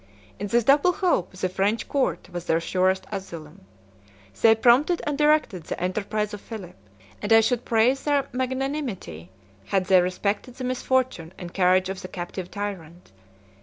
[0.39, 3.65] In this double hope, the French court was their surest asylum;
[4.41, 6.75] they prompted and directed the enterprise of Philip;
[7.21, 9.29] and I should praise their magnanimity,
[9.65, 13.11] had they respected the misfortune and courage of the captive tyrant.